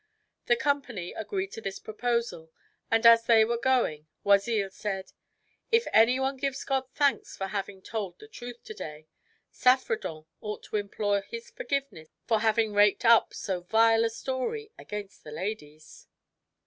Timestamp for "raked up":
12.73-13.31